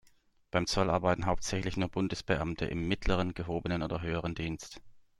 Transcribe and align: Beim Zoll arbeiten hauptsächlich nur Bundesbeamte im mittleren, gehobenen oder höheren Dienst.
Beim 0.49 0.65
Zoll 0.65 0.89
arbeiten 0.89 1.27
hauptsächlich 1.27 1.77
nur 1.77 1.87
Bundesbeamte 1.89 2.65
im 2.65 2.87
mittleren, 2.87 3.35
gehobenen 3.35 3.83
oder 3.83 4.01
höheren 4.01 4.33
Dienst. 4.33 4.81